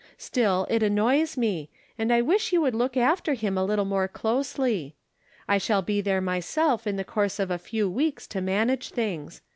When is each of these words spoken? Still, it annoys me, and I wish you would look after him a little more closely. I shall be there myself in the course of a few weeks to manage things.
Still, 0.17 0.65
it 0.67 0.81
annoys 0.81 1.37
me, 1.37 1.69
and 1.95 2.11
I 2.11 2.23
wish 2.23 2.51
you 2.51 2.59
would 2.61 2.73
look 2.73 2.97
after 2.97 3.35
him 3.35 3.55
a 3.55 3.63
little 3.63 3.85
more 3.85 4.07
closely. 4.07 4.95
I 5.47 5.59
shall 5.59 5.83
be 5.83 6.01
there 6.01 6.21
myself 6.21 6.87
in 6.87 6.95
the 6.95 7.03
course 7.03 7.37
of 7.39 7.51
a 7.51 7.59
few 7.59 7.87
weeks 7.87 8.25
to 8.29 8.41
manage 8.41 8.89
things. 8.89 9.43